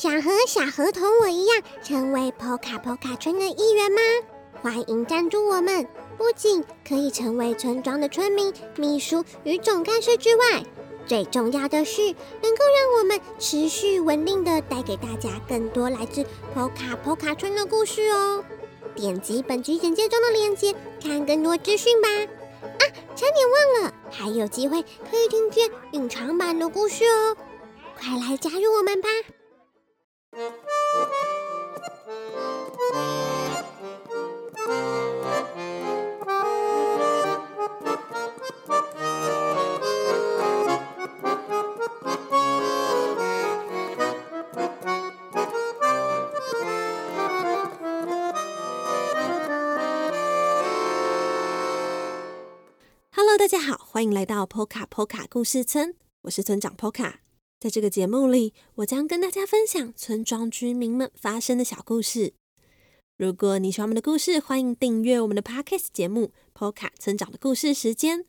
[0.00, 4.00] 想和小河同我一样成为 Poka Poka 村的一员吗？
[4.62, 5.86] 欢迎赞助我们！
[6.16, 10.64] 不仅可以成为村庄的村民、秘书与总干事之外，
[11.06, 16.24] 最重要的是能够让我们持续稳定的带给大家更多来自
[16.56, 18.42] Poka Poka 村的故事哦。
[18.94, 22.08] 点击本集简介中的链接，看更多资讯吧。
[22.08, 22.82] 啊，
[23.14, 27.36] 差点忘了，还有机会可以听见隐藏版的故事哦！
[27.98, 29.10] 快来加入我们吧
[53.12, 57.29] ！Hello，大家好，欢迎来到 Poka Poka 故事村，我是村长 Poka。
[57.60, 62.32] 在这个节目里，我将跟大家分享村庄居民们发生的小故事。
[63.18, 68.20] 如果你喜欢我们的故事，欢迎订阅我们的 Podcast 节目《Poka 村长的故事时间》。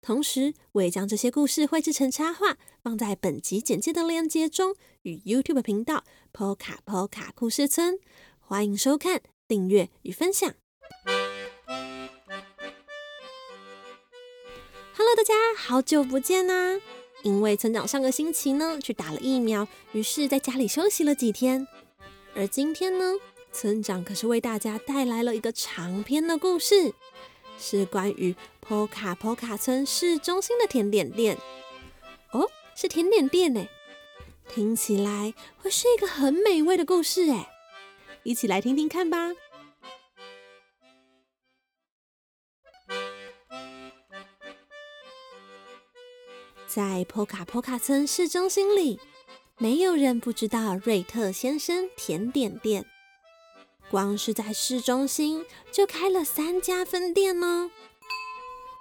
[0.00, 7.98] 同时，我也将这些故事绘制成插画，放在本集简介的链接中，与 YouTube 频道 Poka Poka 故事村。
[8.38, 10.54] 欢迎收看、订阅与分享。
[14.94, 16.80] Hello，大家好久不见啦！
[17.22, 21.66] 因为村长上个星期呢去打了疫苗，于是在家里休息了几天。
[22.34, 23.14] 而今天呢，
[23.52, 26.94] 村长可是为大家带来了一个长篇的故事，
[27.58, 28.34] 是关于
[28.66, 31.38] Poka Poka 村市中心的甜点店。
[32.32, 33.66] 哦，是甜点店呢，
[34.48, 37.48] 听起来会是一个很美味的故事哎，
[38.22, 39.32] 一起来听听看吧。
[46.74, 48.98] 在 Poka Poka 村市中心里，
[49.58, 52.86] 没有人不知道瑞特先生甜点店。
[53.90, 57.70] 光是在市中心就开了三家分店呢，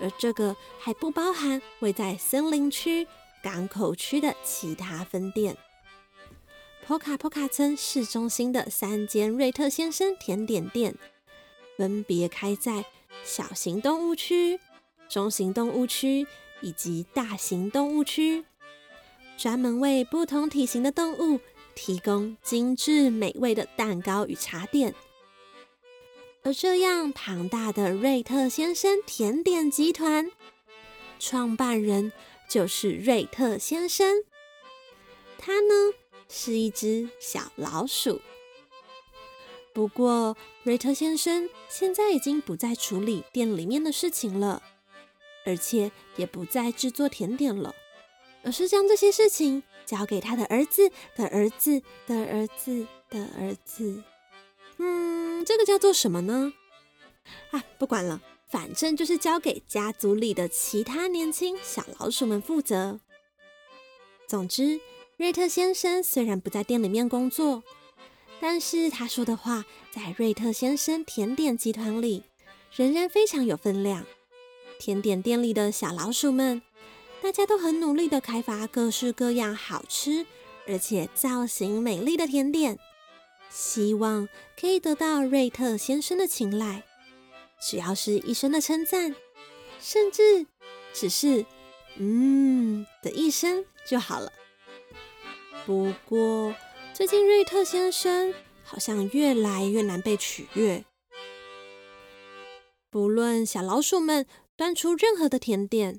[0.00, 3.08] 而这个还不包含位在森林区、
[3.42, 5.56] 港口区的其他分店。
[6.86, 10.94] Poka Poka 村市中心的三间瑞特先生甜点店，
[11.76, 12.84] 分别开在
[13.24, 14.60] 小型动物区、
[15.08, 16.28] 中型动物区。
[16.62, 18.44] 以及大型动物区，
[19.36, 21.40] 专门为不同体型的动物
[21.74, 24.94] 提供精致美味的蛋糕与茶点。
[26.44, 30.30] 而这样庞大的瑞特先生甜点集团，
[31.18, 32.12] 创办人
[32.48, 34.24] 就是瑞特先生。
[35.38, 35.74] 他呢
[36.28, 38.20] 是一只小老鼠。
[39.72, 44.62] 不过，瑞特先生现在已经不再处理店里面的事情了。
[45.44, 47.74] 而且也不再制作甜点了，
[48.42, 54.02] 而是将这些事情交给他的儿子的儿子的儿子的儿子。
[54.78, 56.52] 嗯，这个叫做什么呢？
[57.50, 63.00] 啊，不管了，反正就是交给家族里的其他年轻小老鼠们负责。
[64.26, 64.80] 总之，
[65.16, 67.62] 瑞特先生虽然不在店里面工作，
[68.40, 72.24] 但是他说的话在瑞特先生甜点集团里
[72.74, 74.06] 仍然非常有分量。
[74.84, 76.60] 甜点店里的小老鼠们，
[77.20, 80.26] 大家都很努力的开发各式各样好吃
[80.66, 82.76] 而且造型美丽的甜点，
[83.48, 84.28] 希望
[84.60, 86.82] 可以得到瑞特先生的青睐。
[87.60, 89.14] 只要是一声的称赞，
[89.78, 90.48] 甚至
[90.92, 91.46] 只是
[91.98, 94.32] “嗯”的一声就好了。
[95.64, 96.56] 不过，
[96.92, 98.34] 最近瑞特先生
[98.64, 100.84] 好像越来越难被取悦，
[102.90, 104.26] 不论小老鼠们。
[104.62, 105.98] 端出任何的甜点，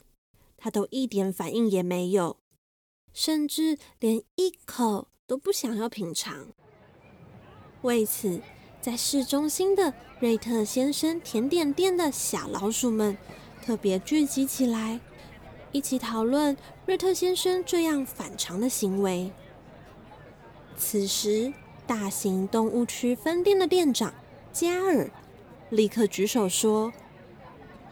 [0.55, 2.37] 他都一点反应也没有，
[3.11, 6.47] 甚至连一口都不想要品尝。
[7.81, 8.39] 为此，
[8.79, 13.17] 在市中心的瑞特先生甜点店的小老鼠们
[13.61, 15.01] 特别聚集起来，
[15.73, 19.29] 一起讨论瑞特先生这样反常的行为。
[20.77, 21.53] 此时，
[21.85, 24.13] 大型动物区分店的店长
[24.53, 25.11] 加尔
[25.69, 26.93] 立刻举手说。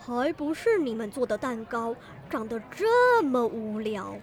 [0.03, 1.95] 还不是你们做的蛋糕
[2.27, 4.17] 长得这么无聊，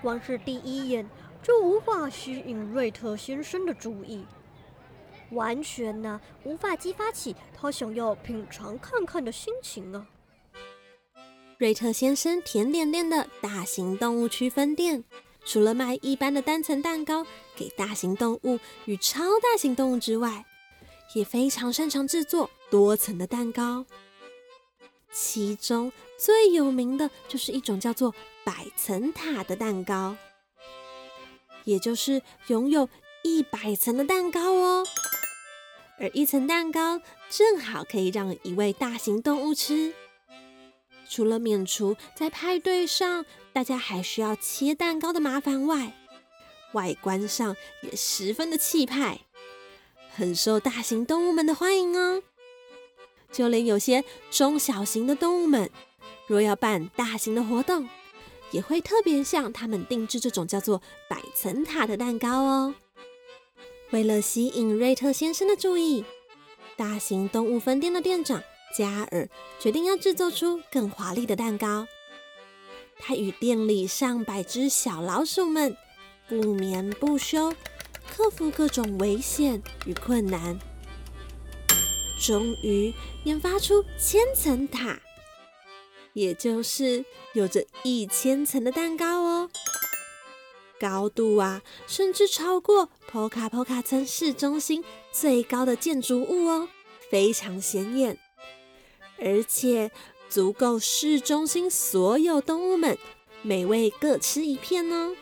[0.00, 1.08] 光是第一眼
[1.42, 4.24] 就无法吸引瑞特先生的注意，
[5.30, 10.06] 完全呢无法激发起他想要品尝看看的心情啊！
[11.58, 15.02] 瑞特先生甜点店的大型动物区分店，
[15.44, 17.26] 除了卖一般的单层蛋糕
[17.56, 20.46] 给大型动物与超大型动物之外，
[21.14, 23.84] 也非常擅长制作多层的蛋糕。
[25.12, 28.14] 其中最有名的就是一种叫做
[28.44, 30.16] 百层塔的蛋糕。
[31.64, 32.88] 也就是拥有
[33.22, 34.86] 一百层的蛋糕哦。
[36.00, 39.92] 而一层蛋糕正好可以让一位大型动物吃。
[41.10, 45.94] 除了免除在派对上大家还需要切蛋糕的麻烦外，
[46.72, 49.20] 外观上也十分的气派，
[50.14, 52.22] 很受大型动物们的欢迎哦。
[53.30, 55.70] 就连有些中小型的动物们，
[56.26, 57.88] 若要办大型的活动，
[58.50, 62.74] 也会特别向他们定制这种叫做百层塔的蛋糕哦。
[63.90, 66.04] 为了吸引瑞特先生的注意，
[66.76, 68.42] 大型动物分店的店长
[68.76, 69.28] 加尔
[69.58, 71.86] 决定要制作出更华丽的蛋糕。
[72.98, 75.76] 他与店里上百只小老鼠们
[76.28, 77.54] 不眠不休，
[78.10, 80.58] 克服各种危险与困难，
[82.18, 82.92] 终于
[83.24, 85.00] 研发出千层塔，
[86.12, 89.50] 也就是有着一千层的蛋糕哦。
[90.80, 96.68] 高度啊，甚至超过 Poka Poka 村市中心最高的建筑物哦，
[97.10, 98.18] 非常显眼，
[99.18, 99.90] 而且
[100.28, 102.96] 足够市中心所有动物们
[103.42, 105.14] 每位各吃一片呢。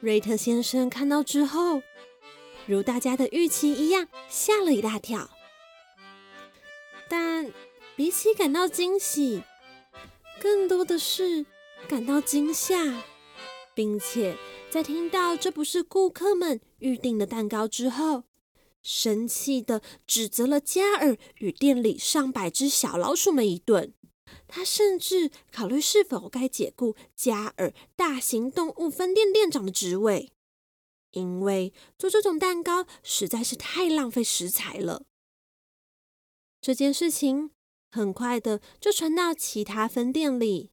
[0.00, 1.82] 瑞特先生看到之后，
[2.66, 5.30] 如大家的预期一样，吓了一大跳。
[7.06, 7.52] 但
[7.96, 9.42] 比起感到惊喜，
[10.40, 11.44] 更多的是
[11.86, 13.02] 感到惊吓，
[13.74, 14.38] 并且
[14.70, 18.24] 在听到这不是顾客们预定的蛋糕之后，
[18.82, 23.92] 生气的指责了加尔与店里上百只小老鼠们一顿。
[24.48, 30.32] 他甚至考虑是否该解雇加尔大型动物分店店长的职位，
[31.12, 35.04] 因为做这种蛋糕实在是太浪费食材了。
[36.60, 37.50] 这件事情
[37.90, 40.70] 很快的就传到其他分店里。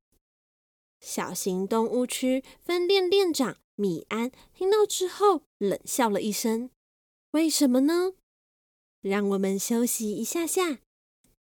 [0.99, 6.71] 小型动物区分店店长米安听到之后冷笑了一声
[7.31, 8.13] ：“为什么呢？”
[9.01, 10.79] 让我们休息一下下，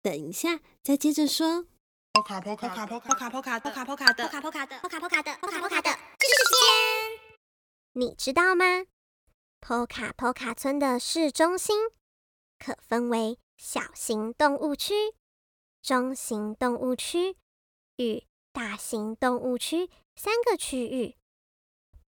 [0.00, 1.66] 等一下再接着说。
[2.12, 7.38] 波卡波卡波卡波卡波卡波卡波卡的波卡波卡的波卡波卡的波卡波卡的知识时间，
[7.92, 8.84] 你知道吗？
[9.60, 11.78] 波卡波卡村的市中心
[12.58, 13.38] 可分为。
[13.56, 15.14] 小型动物区、
[15.82, 17.36] 中型动物区
[17.94, 21.16] 与大型动物区三个区域。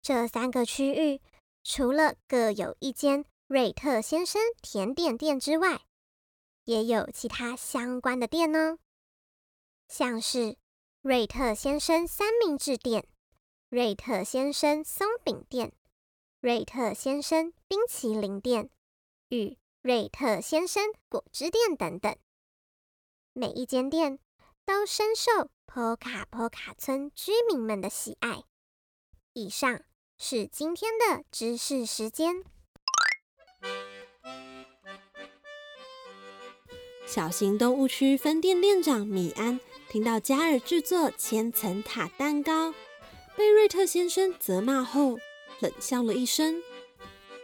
[0.02, 1.22] 这三个区域
[1.64, 5.80] 除了各有一间瑞特先生甜点店之外，
[6.64, 8.78] 也有其他相关的店呢，
[9.88, 10.56] 像是
[11.02, 13.08] 瑞特先生三明治店、
[13.69, 15.73] 瑞特先生松饼店、
[16.40, 18.70] 瑞特先生冰淇淋店
[19.31, 19.58] 与。
[19.81, 22.14] 瑞特先生果汁店等等，
[23.32, 24.19] 每一间店
[24.67, 28.43] 都深受波卡波卡村居民们的喜爱。
[29.34, 29.81] 以上
[30.19, 32.44] 是今天的知识时间。
[37.06, 42.75] 小型动物区分店店长米安听到加尔制作千层塔蛋糕，
[43.35, 45.19] 被瑞特先生责骂后，
[45.61, 46.62] 冷笑了一声。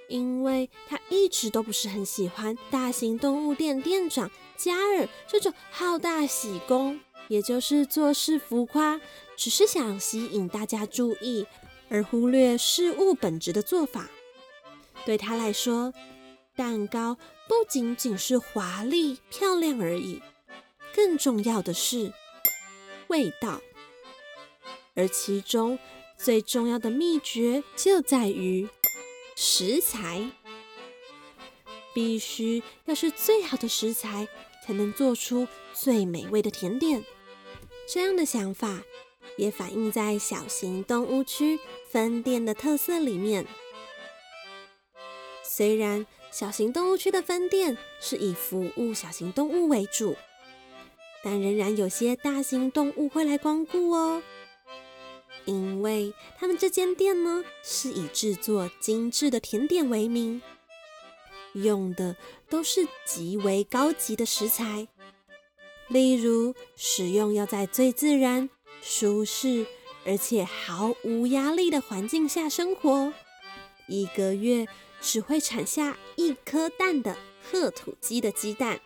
[0.09, 9.01] 因为他一直都不是很喜欢大型动物店店长加尔这种好大喜功，也就是做事浮夸，
[9.35, 11.47] 只是想吸引大家注意
[11.89, 14.11] 而忽略事物本质的做法。
[15.07, 15.95] 对他来说，
[16.55, 17.17] 蛋糕
[17.49, 20.21] 不仅仅是华丽漂亮而已，
[20.95, 22.13] 更重要的是
[23.15, 23.61] 味道。
[24.97, 25.79] 而其中
[26.19, 28.69] 最重要的秘诀就在于。
[29.37, 30.31] 食材
[31.93, 34.29] 必须要是最好的食材，
[34.65, 37.05] 才能做出最美味的甜点。
[37.89, 38.81] 这样的想法
[39.37, 41.59] 也反映在小型动物区
[41.91, 43.45] 分店的特色里面。
[45.43, 50.17] 虽然小型动物区的分店是以服务小型动物为主，
[51.25, 54.23] 但仍然有些大型动物会来光顾哦。
[55.47, 60.41] 因为他们这间店呢，是以制作精致的甜点为名，
[61.55, 62.17] 用的
[62.49, 64.89] 都是极为高级的食材，
[65.89, 68.49] 例如使用要在最自然、
[68.81, 69.67] 舒适
[70.07, 73.13] 而且毫无压力的环境下生活，
[73.87, 74.67] 一个月
[75.03, 78.81] 只会产下一颗蛋的褐土鸡的鸡蛋，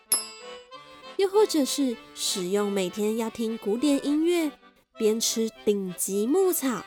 [1.19, 4.49] 又或者是使用每天要听古典音乐。
[4.97, 6.85] 边吃顶级牧草，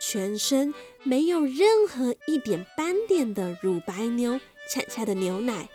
[0.00, 4.38] 全身没有任何一点斑点的乳白牛
[4.70, 5.68] 产下的牛奶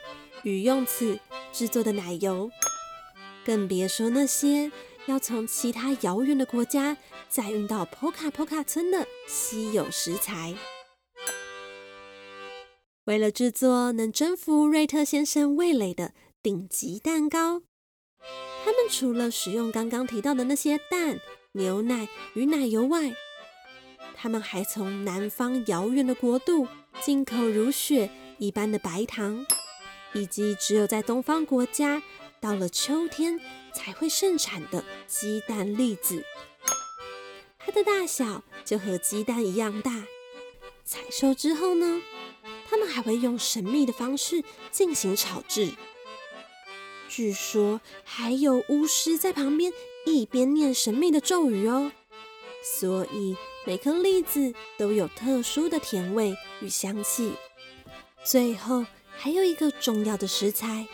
[0.43, 1.19] 与用此
[1.51, 2.49] 制作的奶油，
[3.43, 4.71] 更别说那些
[5.07, 10.55] 要从其他遥远的国家再运到 Poka Poka 村的稀有食材。
[13.05, 17.61] 为了制作能征服瑞特先生味蕾的顶级蛋糕，
[18.63, 21.19] 他们除了使用刚刚提到的那些蛋、
[21.53, 23.13] 牛奶与奶油外，
[24.15, 26.67] 他们还从南方遥远的国度
[27.01, 29.45] 进口如雪一般的白糖，
[30.13, 32.03] 以及只有在东方国家
[32.41, 33.39] 到了秋天
[33.73, 36.23] 才会盛产的鸡蛋栗子。
[37.57, 40.03] 它的大小就和鸡蛋一样大。
[40.83, 42.01] 采收之后呢？
[42.67, 45.71] 他们还会用神秘的方式进行炒制，
[47.09, 49.73] 据说还有巫师在旁边
[50.05, 51.91] 一边念神秘的咒语哦。
[52.63, 53.35] 所以
[53.65, 57.33] 每颗栗子都有特殊的甜味与香气。
[58.23, 60.87] 最后还有一个重要的食材，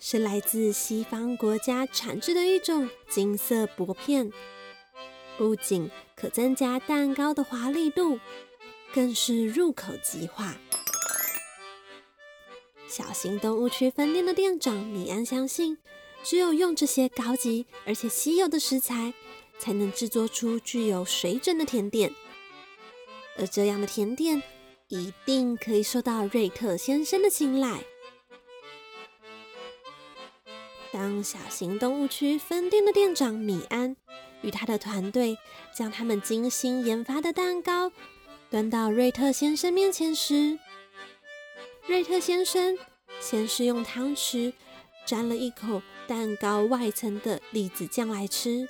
[0.00, 4.32] 是来自西方国家产制的一种金色薄片，
[5.36, 8.18] 不仅可增加蛋糕的华丽度，
[8.94, 10.56] 更是入口即化。
[12.88, 15.76] 小型动物区分店的店长米安相信，
[16.24, 19.12] 只有用这些高级而且稀有的食材，
[19.58, 22.12] 才能制作出具有水准的甜点。
[23.36, 24.42] 而这样的甜点，
[24.88, 27.84] 一定可以受到瑞特先生的青睐。
[30.90, 33.94] 当小型动物区分店的店长米安
[34.40, 35.36] 与他的团队
[35.76, 37.92] 将他们精心研发的蛋糕
[38.50, 40.58] 端到瑞特先生面前时，
[41.88, 42.76] 瑞特先生
[43.18, 44.52] 先是用汤匙
[45.06, 48.68] 沾了一口蛋糕外层的栗子酱来吃，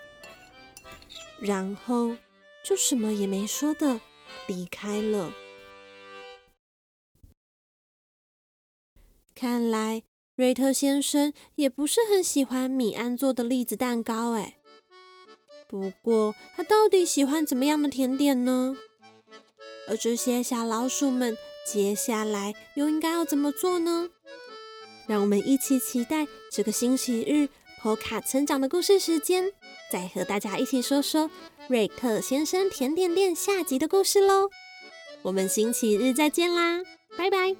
[1.41, 2.17] 然后
[2.65, 4.01] 就什么也没说的
[4.47, 5.33] 离开了。
[9.35, 10.05] 看来
[10.37, 14.59] 瑞特先生也不是很喜欢米安做的栗子蛋糕哎。
[15.67, 18.77] 不过他到底喜欢怎么样的甜点呢？
[19.89, 21.37] 而这些小老鼠们。
[21.71, 24.09] 接下来又应该要怎么做呢？
[25.07, 27.51] 让我们一起期待这个星期日
[27.83, 29.53] 波卡成长的故事时间，
[29.93, 31.31] 再和大家一起说说
[31.69, 34.49] 瑞克先生甜点店下集的故事喽！
[35.21, 36.81] 我们星期日再见啦，
[37.19, 37.55] 拜拜。